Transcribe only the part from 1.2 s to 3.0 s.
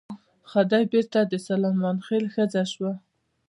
د سلیمان خېل ښځه شوه.